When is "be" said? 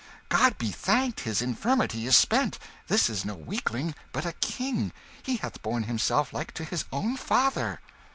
0.57-0.71